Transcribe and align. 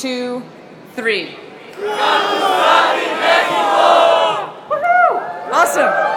two, 0.00 0.42
three. 0.96 1.36
Awesome. 5.52 6.09